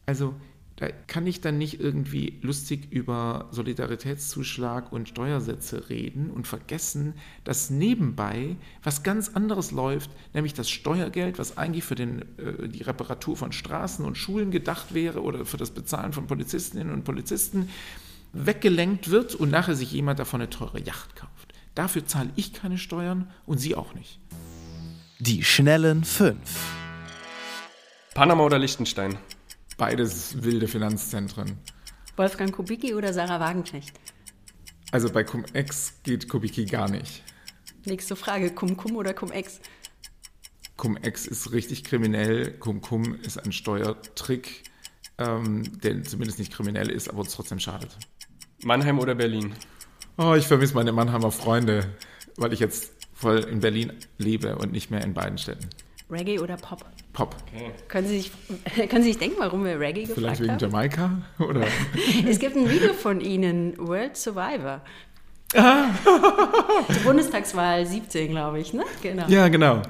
[0.07, 0.35] Also
[0.78, 7.68] da kann ich dann nicht irgendwie lustig über Solidaritätszuschlag und Steuersätze reden und vergessen, dass
[7.68, 13.36] nebenbei was ganz anderes läuft, nämlich das Steuergeld, was eigentlich für den, äh, die Reparatur
[13.36, 17.68] von Straßen und Schulen gedacht wäre oder für das Bezahlen von Polizistinnen und Polizisten,
[18.32, 21.54] weggelenkt wird und nachher sich jemand davon eine teure Yacht kauft.
[21.74, 24.20] Dafür zahle ich keine Steuern und Sie auch nicht.
[25.18, 26.60] Die schnellen fünf.
[28.14, 29.18] Panama oder Liechtenstein?
[29.78, 31.56] Beides wilde Finanzzentren.
[32.16, 33.98] Wolfgang Kubicki oder Sarah Wagenknecht?
[34.90, 37.22] Also bei Cum-Ex geht Kubicki gar nicht.
[37.84, 39.60] Nächste Frage, Cum-Cum oder Cum-Ex?
[40.76, 44.64] Cum-Ex ist richtig kriminell, Cum-Cum ist ein Steuertrick,
[45.16, 47.96] ähm, der zumindest nicht kriminell ist, aber uns trotzdem schadet.
[48.64, 49.54] Mannheim oder Berlin?
[50.16, 51.94] Oh, ich vermisse meine Mannheimer Freunde,
[52.36, 55.70] weil ich jetzt voll in Berlin lebe und nicht mehr in beiden Städten.
[56.10, 56.84] Reggae oder Pop?
[57.18, 57.35] Pop.
[57.52, 57.72] Okay.
[57.88, 58.33] Können, Sie sich,
[58.88, 60.61] können Sie sich denken, warum wir Reggae gefragt Vielleicht wegen haben?
[60.61, 61.11] Jamaika?
[61.40, 61.66] Oder?
[62.28, 64.83] es gibt ein Video von Ihnen, World Survivor.
[65.52, 68.85] Die Bundestagswahl 17, glaube ich, ne?
[69.02, 69.26] Genau.
[69.26, 69.83] Ja, genau.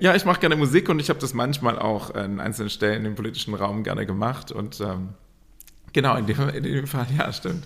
[0.00, 3.14] Ja, ich mache gerne Musik und ich habe das manchmal auch an einzelnen Stellen im
[3.14, 4.50] politischen Raum gerne gemacht.
[4.50, 5.10] Und ähm,
[5.92, 7.64] genau, in dem, in dem Fall, ja, stimmt.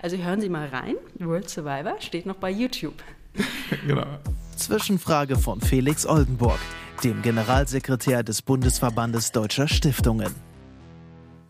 [0.00, 0.94] Also hören Sie mal rein.
[1.18, 3.02] World Survivor steht noch bei YouTube.
[3.84, 4.06] genau.
[4.56, 6.58] Zwischenfrage von Felix Oldenburg
[7.02, 10.32] dem Generalsekretär des Bundesverbandes Deutscher Stiftungen.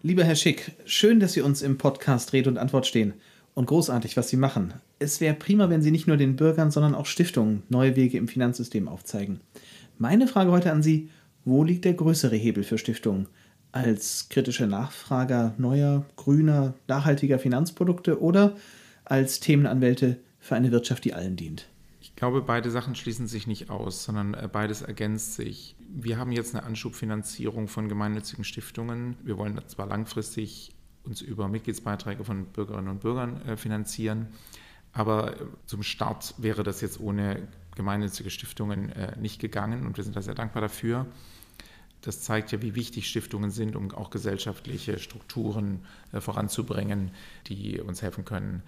[0.03, 3.13] Lieber Herr Schick, schön, dass Sie uns im Podcast Rede und Antwort stehen
[3.55, 4.73] und großartig, was Sie machen.
[4.99, 8.29] Es wäre prima, wenn Sie nicht nur den Bürgern, sondern auch Stiftungen neue Wege im
[8.29, 9.41] Finanzsystem aufzeigen.
[9.99, 11.11] Meine Frage heute an Sie,
[11.45, 13.29] wo liegt der größere Hebel für Stiftungen?
[13.73, 18.57] Als kritische Nachfrager neuer, grüner, nachhaltiger Finanzprodukte oder
[19.05, 21.69] als Themenanwälte für eine Wirtschaft, die allen dient?
[22.23, 25.75] Glaube, beide Sachen schließen sich nicht aus, sondern äh, beides ergänzt sich.
[25.89, 29.17] Wir haben jetzt eine Anschubfinanzierung von gemeinnützigen Stiftungen.
[29.25, 34.29] Wir wollen zwar langfristig uns über Mitgliedsbeiträge von Bürgerinnen und Bürgern äh, finanzieren,
[34.93, 40.15] aber äh, zum Start wäre das jetzt ohne gemeinnützige Stiftungen nicht gegangen und wir sind
[40.15, 41.07] da sehr dankbar dafür.
[42.03, 47.13] Das zeigt ja, wie wichtig Stiftungen sind, um auch gesellschaftliche Strukturen voranzubringen,
[47.47, 48.63] die uns helfen können,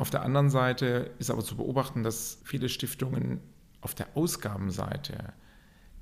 [0.00, 3.40] auf der anderen Seite ist aber zu beobachten, dass viele Stiftungen
[3.82, 5.34] auf der Ausgabenseite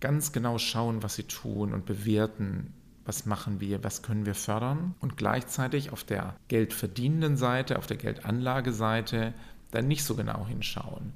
[0.01, 2.73] ganz genau schauen, was sie tun und bewerten,
[3.05, 7.97] was machen wir, was können wir fördern und gleichzeitig auf der geldverdienenden Seite, auf der
[7.97, 9.35] Geldanlageseite
[9.73, 11.13] dann nicht so genau hinschauen.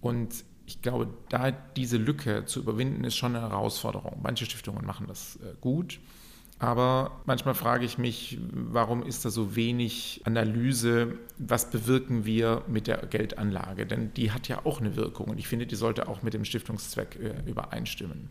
[0.00, 4.20] Und ich glaube, da diese Lücke zu überwinden, ist schon eine Herausforderung.
[4.22, 5.98] Manche Stiftungen machen das äh, gut,
[6.58, 12.88] aber manchmal frage ich mich, warum ist da so wenig Analyse, was bewirken wir mit
[12.88, 13.86] der Geldanlage?
[13.86, 16.44] Denn die hat ja auch eine Wirkung und ich finde, die sollte auch mit dem
[16.44, 18.28] Stiftungszweck äh, übereinstimmen.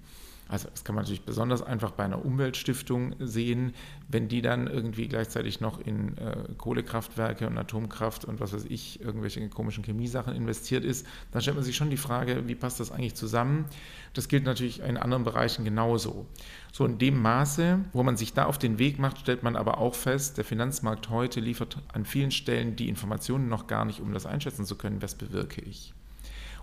[0.49, 3.73] Also das kann man natürlich besonders einfach bei einer Umweltstiftung sehen,
[4.07, 9.01] wenn die dann irgendwie gleichzeitig noch in äh, Kohlekraftwerke und Atomkraft und was weiß ich,
[9.01, 12.91] irgendwelche komischen Chemiesachen investiert ist, dann stellt man sich schon die Frage, wie passt das
[12.91, 13.65] eigentlich zusammen?
[14.13, 16.25] Das gilt natürlich in anderen Bereichen genauso.
[16.71, 19.79] So in dem Maße, wo man sich da auf den Weg macht, stellt man aber
[19.79, 24.13] auch fest, der Finanzmarkt heute liefert an vielen Stellen die Informationen noch gar nicht, um
[24.13, 25.93] das einschätzen zu können, was bewirke ich.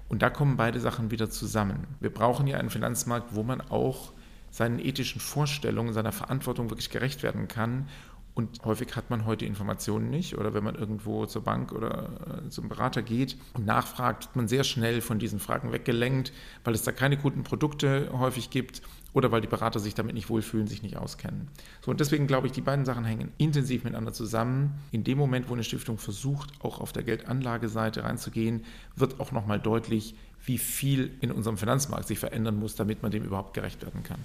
[0.08, 1.86] Und da kommen beide Sachen wieder zusammen.
[2.00, 4.12] Wir brauchen ja einen Finanzmarkt, wo man auch
[4.50, 7.88] seinen ethischen Vorstellungen, seiner Verantwortung wirklich gerecht werden kann.
[8.34, 10.36] Und häufig hat man heute Informationen nicht.
[10.36, 14.48] Oder wenn man irgendwo zur Bank oder äh, zum Berater geht und nachfragt, wird man
[14.48, 16.32] sehr schnell von diesen Fragen weggelenkt,
[16.64, 18.82] weil es da keine guten Produkte häufig gibt
[19.14, 21.48] oder weil die Berater sich damit nicht wohlfühlen, sich nicht auskennen.
[21.80, 24.74] So, und deswegen glaube ich, die beiden Sachen hängen intensiv miteinander zusammen.
[24.90, 28.64] In dem Moment, wo eine Stiftung versucht, auch auf der Geldanlageseite reinzugehen,
[28.96, 33.24] wird auch nochmal deutlich, wie viel in unserem Finanzmarkt sich verändern muss, damit man dem
[33.24, 34.18] überhaupt gerecht werden kann.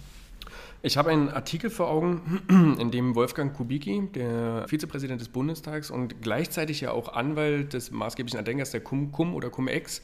[0.82, 2.42] Ich habe einen Artikel vor Augen,
[2.80, 8.38] in dem Wolfgang Kubicki, der Vizepräsident des Bundestags und gleichzeitig ja auch Anwalt des maßgeblichen
[8.38, 10.02] Erdenkers der Cum-Cum oder Cum-Ex,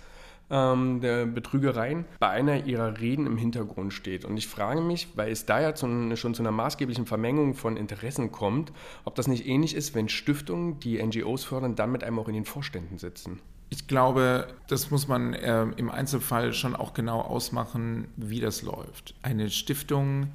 [0.49, 4.25] ähm, der Betrügereien bei einer ihrer Reden im Hintergrund steht.
[4.25, 7.77] Und ich frage mich, weil es da ja zu, schon zu einer maßgeblichen Vermengung von
[7.77, 8.71] Interessen kommt,
[9.03, 12.35] ob das nicht ähnlich ist, wenn Stiftungen, die NGOs fördern, dann mit einem auch in
[12.35, 13.39] den Vorständen sitzen.
[13.69, 19.15] Ich glaube, das muss man äh, im Einzelfall schon auch genau ausmachen, wie das läuft.
[19.23, 20.27] Eine Stiftung,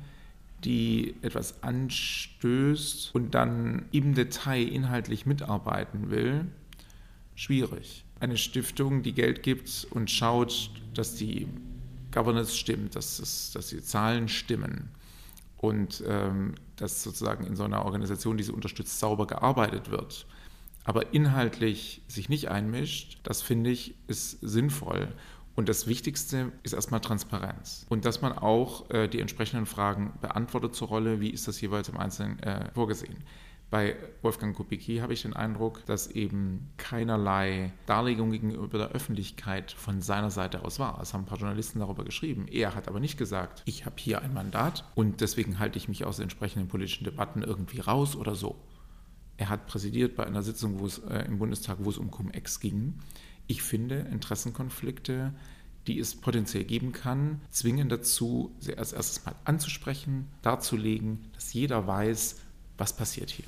[0.64, 6.46] die etwas anstößt und dann im Detail inhaltlich mitarbeiten will,
[7.34, 8.04] schwierig.
[8.20, 11.48] Eine Stiftung, die Geld gibt und schaut, dass die
[12.12, 14.90] Governance stimmt, dass, es, dass die Zahlen stimmen
[15.56, 20.26] und ähm, dass sozusagen in so einer Organisation, die sie unterstützt, sauber gearbeitet wird,
[20.84, 25.08] aber inhaltlich sich nicht einmischt, das finde ich, ist sinnvoll.
[25.54, 27.84] Und das Wichtigste ist erstmal Transparenz.
[27.90, 31.88] Und dass man auch äh, die entsprechenden Fragen beantwortet zur Rolle, wie ist das jeweils
[31.88, 33.16] im Einzelnen äh, vorgesehen.
[33.70, 40.02] Bei Wolfgang Kubicki habe ich den Eindruck, dass eben keinerlei Darlegung gegenüber der Öffentlichkeit von
[40.02, 41.00] seiner Seite aus war.
[41.00, 42.48] Es haben ein paar Journalisten darüber geschrieben.
[42.48, 46.04] Er hat aber nicht gesagt, ich habe hier ein Mandat und deswegen halte ich mich
[46.04, 48.56] aus entsprechenden politischen Debatten irgendwie raus oder so.
[49.36, 52.58] Er hat präsidiert bei einer Sitzung wo es, äh, im Bundestag, wo es um Cum-Ex
[52.58, 52.94] ging.
[53.46, 55.32] Ich finde Interessenkonflikte,
[55.86, 61.86] die es potenziell geben kann, zwingen dazu, sie als erstes mal anzusprechen, darzulegen, dass jeder
[61.86, 62.36] weiß,
[62.80, 63.44] was passiert hier.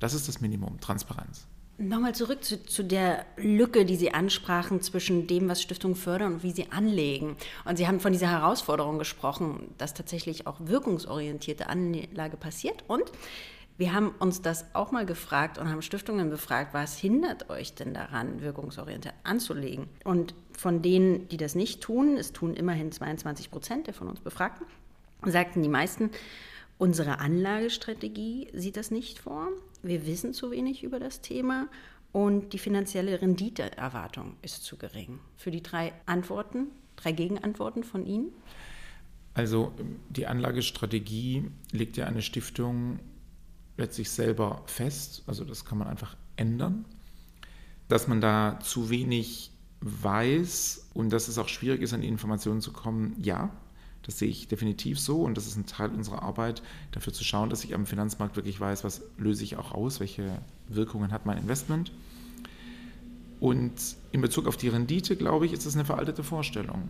[0.00, 1.46] Das ist das Minimum, Transparenz.
[1.78, 6.42] Nochmal zurück zu, zu, der Lücke, die Sie ansprachen zwischen dem, was Stiftungen fördern und
[6.42, 7.36] wie sie anlegen.
[7.64, 12.84] Und Sie haben von dieser Herausforderung gesprochen, dass tatsächlich auch wirkungsorientierte Anlage passiert.
[12.88, 13.10] Und
[13.78, 17.94] wir haben uns das auch mal gefragt und haben Stiftungen befragt, was hindert euch denn
[17.94, 19.88] daran, wirkungsorientiert anzulegen?
[20.04, 24.20] Und von denen, die das nicht tun, es tun immerhin 22 Prozent der von uns
[24.20, 24.66] Befragten,
[25.24, 26.10] sagten die meisten,
[26.82, 29.50] Unsere Anlagestrategie sieht das nicht vor.
[29.84, 31.68] Wir wissen zu wenig über das Thema
[32.10, 35.20] und die finanzielle Renditeerwartung ist zu gering.
[35.36, 38.32] Für die drei Antworten, drei Gegenantworten von Ihnen?
[39.32, 39.72] Also
[40.08, 42.98] die Anlagestrategie legt ja eine Stiftung
[43.76, 45.22] letztlich selber fest.
[45.28, 46.84] Also das kann man einfach ändern.
[47.86, 52.60] Dass man da zu wenig weiß und dass es auch schwierig ist, an die Informationen
[52.60, 53.50] zu kommen, ja,
[54.02, 57.50] das sehe ich definitiv so und das ist ein Teil unserer Arbeit, dafür zu schauen,
[57.50, 60.38] dass ich am Finanzmarkt wirklich weiß, was löse ich auch aus, welche
[60.68, 61.92] Wirkungen hat mein Investment.
[63.40, 63.72] Und
[64.12, 66.88] in Bezug auf die Rendite, glaube ich, ist das eine veraltete Vorstellung.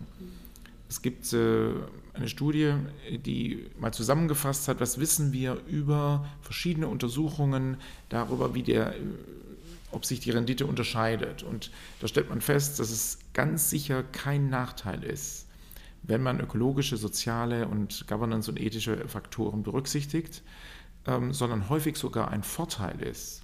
[0.89, 1.71] Es gibt äh,
[2.13, 2.75] eine Studie,
[3.25, 7.79] die mal zusammengefasst hat, was wissen wir über verschiedene Untersuchungen
[8.11, 8.95] darüber, wie der,
[9.91, 11.43] ob sich die Rendite unterscheidet.
[11.43, 11.71] Und
[12.01, 15.47] da stellt man fest, dass es ganz sicher kein Nachteil ist,
[16.03, 20.43] wenn man ökologische, soziale und Governance und ethische Faktoren berücksichtigt,
[21.07, 23.43] ähm, sondern häufig sogar ein Vorteil ist.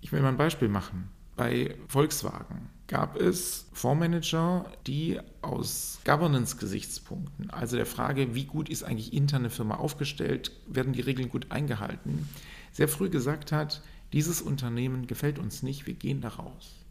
[0.00, 1.08] Ich will mal ein Beispiel machen.
[1.36, 9.14] Bei Volkswagen gab es Fondsmanager, die aus Governance-Gesichtspunkten, also der Frage, wie gut ist eigentlich
[9.14, 12.28] interne Firma aufgestellt, werden die Regeln gut eingehalten,
[12.70, 16.81] sehr früh gesagt hat, dieses Unternehmen gefällt uns nicht, wir gehen da raus.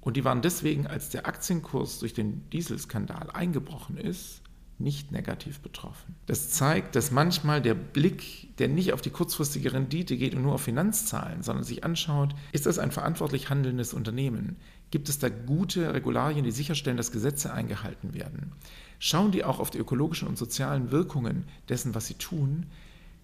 [0.00, 4.42] Und die waren deswegen, als der Aktienkurs durch den Dieselskandal eingebrochen ist,
[4.80, 6.16] nicht negativ betroffen.
[6.26, 10.54] Das zeigt, dass manchmal der Blick, der nicht auf die kurzfristige Rendite geht und nur
[10.54, 14.56] auf Finanzzahlen, sondern sich anschaut, ist das ein verantwortlich handelndes Unternehmen?
[14.90, 18.52] Gibt es da gute Regularien, die sicherstellen, dass Gesetze eingehalten werden?
[18.98, 22.66] Schauen die auch auf die ökologischen und sozialen Wirkungen dessen, was sie tun?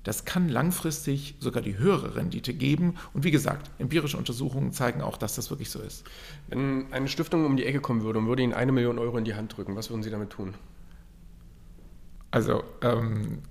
[0.07, 2.95] Das kann langfristig sogar die höhere Rendite geben.
[3.12, 6.05] Und wie gesagt, empirische Untersuchungen zeigen auch, dass das wirklich so ist.
[6.47, 9.25] Wenn eine Stiftung um die Ecke kommen würde und würde Ihnen eine Million Euro in
[9.25, 10.55] die Hand drücken, was würden Sie damit tun?
[12.31, 13.42] Also, ähm,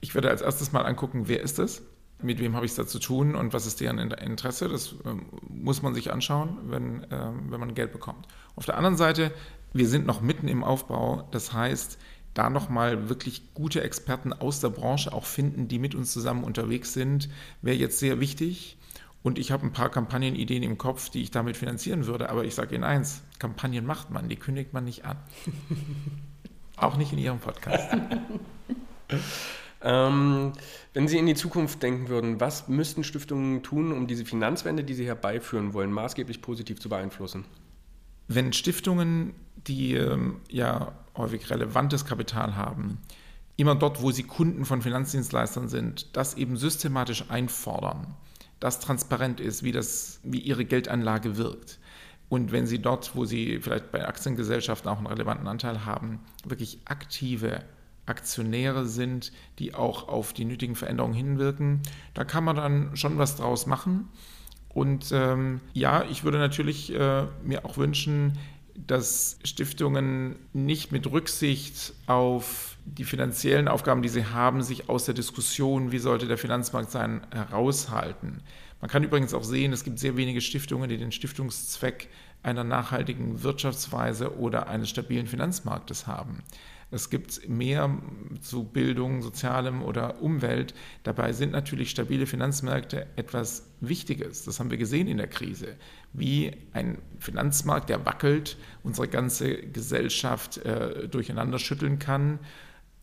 [0.00, 1.82] ich würde als erstes mal angucken, wer ist es?
[2.22, 4.68] Mit wem habe ich es da zu tun und was ist deren Interesse?
[4.68, 8.28] Das ähm, muss man sich anschauen, wenn, ähm, wenn man Geld bekommt.
[8.54, 9.32] Auf der anderen Seite,
[9.72, 11.26] wir sind noch mitten im Aufbau.
[11.32, 11.98] Das heißt,
[12.36, 16.92] da nochmal wirklich gute Experten aus der Branche auch finden, die mit uns zusammen unterwegs
[16.92, 17.28] sind,
[17.62, 18.76] wäre jetzt sehr wichtig.
[19.22, 22.30] Und ich habe ein paar Kampagnenideen im Kopf, die ich damit finanzieren würde.
[22.30, 25.16] Aber ich sage Ihnen eins, Kampagnen macht man, die kündigt man nicht an.
[26.76, 27.88] auch nicht in Ihrem Podcast.
[29.82, 30.52] ähm,
[30.92, 34.94] wenn Sie in die Zukunft denken würden, was müssten Stiftungen tun, um diese Finanzwende, die
[34.94, 37.46] sie herbeiführen wollen, maßgeblich positiv zu beeinflussen?
[38.28, 39.34] Wenn Stiftungen,
[39.66, 42.98] die ähm, ja häufig relevantes Kapital haben,
[43.56, 48.14] immer dort, wo sie Kunden von Finanzdienstleistern sind, das eben systematisch einfordern,
[48.60, 51.78] dass transparent ist, wie, das, wie ihre Geldanlage wirkt.
[52.28, 56.80] Und wenn sie dort, wo sie vielleicht bei Aktiengesellschaften auch einen relevanten Anteil haben, wirklich
[56.84, 57.62] aktive
[58.04, 61.82] Aktionäre sind, die auch auf die nötigen Veränderungen hinwirken,
[62.14, 64.08] da kann man dann schon was draus machen.
[64.76, 68.36] Und ähm, ja, ich würde natürlich äh, mir auch wünschen,
[68.74, 75.14] dass Stiftungen nicht mit Rücksicht auf die finanziellen Aufgaben, die sie haben, sich aus der
[75.14, 78.42] Diskussion, wie sollte der Finanzmarkt sein, heraushalten.
[78.82, 82.10] Man kann übrigens auch sehen, es gibt sehr wenige Stiftungen, die den Stiftungszweck
[82.42, 86.42] einer nachhaltigen Wirtschaftsweise oder eines stabilen Finanzmarktes haben.
[86.90, 87.90] Es gibt mehr
[88.40, 90.72] zu Bildung, Sozialem oder Umwelt.
[91.02, 94.44] Dabei sind natürlich stabile Finanzmärkte etwas Wichtiges.
[94.44, 95.74] Das haben wir gesehen in der Krise,
[96.12, 102.38] wie ein Finanzmarkt, der wackelt, unsere ganze Gesellschaft äh, durcheinander schütteln kann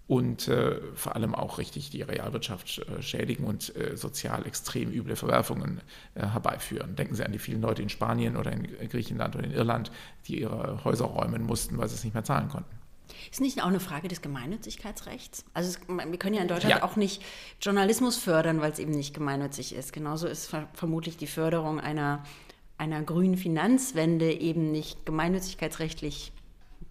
[0.07, 5.15] und äh, vor allem auch richtig die Realwirtschaft äh, schädigen und äh, sozial extrem üble
[5.15, 5.81] Verwerfungen
[6.15, 6.95] äh, herbeiführen.
[6.95, 9.91] Denken Sie an die vielen Leute in Spanien oder in Griechenland oder in Irland,
[10.27, 12.82] die ihre Häuser räumen mussten, weil sie es nicht mehr zahlen konnten.
[13.31, 15.45] Ist nicht auch eine Frage des Gemeinnützigkeitsrechts?
[15.53, 16.83] Also es, wir können ja in Deutschland ja.
[16.83, 17.21] auch nicht
[17.61, 19.93] Journalismus fördern, weil es eben nicht gemeinnützig ist.
[19.93, 22.23] Genauso ist ver vermutlich die Förderung einer,
[22.77, 26.31] einer grünen Finanzwende eben nicht gemeinnützigkeitsrechtlich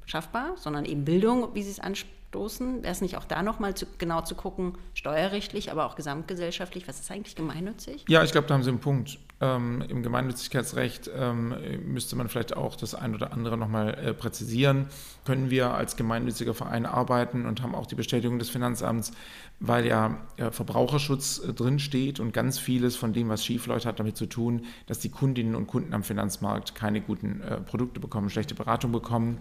[0.06, 2.82] schaffbar, sondern eben Bildung, wie Sie es ansprechen stoßen?
[2.82, 6.98] Wäre es nicht auch da nochmal zu, genau zu gucken, steuerrechtlich, aber auch gesamtgesellschaftlich, was
[6.98, 8.06] ist eigentlich gemeinnützig?
[8.08, 9.18] Ja, ich glaube, da haben Sie einen Punkt.
[9.42, 14.86] Ähm, Im Gemeinnützigkeitsrecht ähm, müsste man vielleicht auch das ein oder andere nochmal äh, präzisieren.
[15.24, 19.10] Können wir als gemeinnütziger Verein arbeiten und haben auch die Bestätigung des Finanzamts,
[19.58, 24.16] weil ja äh, Verbraucherschutz äh, drinsteht und ganz vieles von dem, was schiefläuft, hat damit
[24.16, 28.54] zu tun, dass die Kundinnen und Kunden am Finanzmarkt keine guten äh, Produkte bekommen, schlechte
[28.54, 29.38] Beratung bekommen.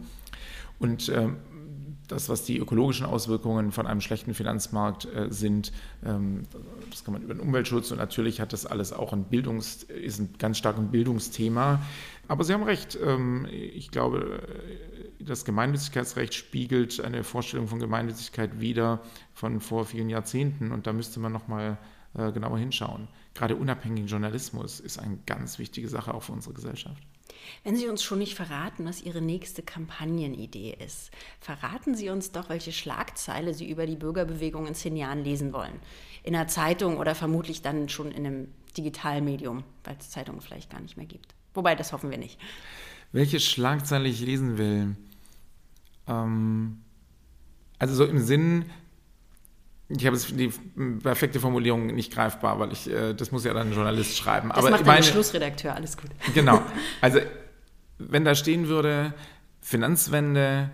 [0.79, 1.37] Und ähm,
[2.11, 5.71] das, was die ökologischen Auswirkungen von einem schlechten Finanzmarkt äh, sind,
[6.05, 6.43] ähm,
[6.89, 10.19] das kann man über den Umweltschutz und natürlich hat das alles auch ein Bildungs, ist
[10.19, 11.81] ein ganz stark ein Bildungsthema.
[12.27, 14.41] Aber Sie haben recht, ähm, ich glaube,
[15.19, 19.01] äh, das Gemeinnützigkeitsrecht spiegelt eine Vorstellung von Gemeinnützigkeit wider
[19.33, 21.77] von vor vielen Jahrzehnten und da müsste man nochmal
[22.13, 23.07] äh, genauer hinschauen.
[23.33, 27.01] Gerade unabhängigen Journalismus ist eine ganz wichtige Sache auch für unsere Gesellschaft.
[27.63, 32.49] Wenn Sie uns schon nicht verraten, was Ihre nächste Kampagnenidee ist, verraten Sie uns doch,
[32.49, 35.79] welche Schlagzeile Sie über die Bürgerbewegung in zehn Jahren lesen wollen.
[36.23, 40.81] In einer Zeitung oder vermutlich dann schon in einem Digitalmedium, weil es Zeitungen vielleicht gar
[40.81, 41.33] nicht mehr gibt.
[41.53, 42.39] Wobei, das hoffen wir nicht.
[43.11, 44.95] Welche Schlagzeile ich lesen will?
[46.07, 46.81] Ähm,
[47.79, 48.65] also so im Sinn,
[49.97, 50.51] ich habe die
[51.01, 54.49] perfekte Formulierung nicht greifbar, weil ich, äh, das muss ja dann ein Journalist schreiben.
[54.49, 56.09] Das Aber macht meine, der Schlussredakteur, alles gut.
[56.33, 56.61] Genau.
[57.01, 57.19] Also,
[57.97, 59.13] wenn da stehen würde,
[59.61, 60.71] Finanzwende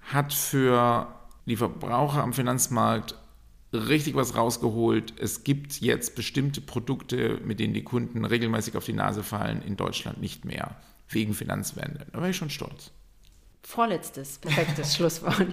[0.00, 1.08] hat für
[1.46, 3.14] die Verbraucher am Finanzmarkt
[3.72, 5.14] richtig was rausgeholt.
[5.18, 9.76] Es gibt jetzt bestimmte Produkte, mit denen die Kunden regelmäßig auf die Nase fallen, in
[9.76, 10.76] Deutschland nicht mehr,
[11.08, 12.06] wegen Finanzwende.
[12.12, 12.90] Da wäre ich schon stolz.
[13.62, 15.46] Vorletztes, perfektes Schlusswort.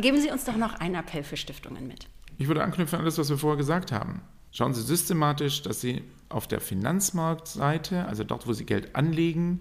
[0.00, 2.06] Geben Sie uns doch noch einen Appell für Stiftungen mit.
[2.38, 4.22] Ich würde anknüpfen an alles, was wir vorher gesagt haben.
[4.52, 9.60] Schauen Sie systematisch, dass Sie auf der Finanzmarktseite, also dort, wo Sie Geld anlegen,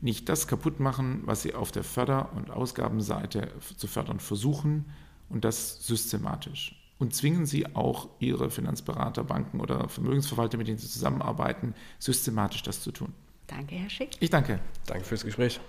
[0.00, 4.86] nicht das kaputt machen, was Sie auf der Förder- und Ausgabenseite zu fördern versuchen
[5.28, 6.82] und das systematisch.
[6.98, 12.80] Und zwingen Sie auch Ihre Finanzberater, Banken oder Vermögensverwalter, mit denen Sie zusammenarbeiten, systematisch das
[12.80, 13.12] zu tun.
[13.46, 14.16] Danke, Herr Schick.
[14.20, 14.58] Ich danke.
[14.86, 15.60] Danke fürs Gespräch.